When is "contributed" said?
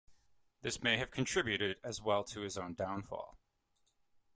1.11-1.77